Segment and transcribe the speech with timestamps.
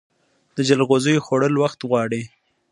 [0.55, 2.21] د جلغوزیو خوړل وخت غواړي.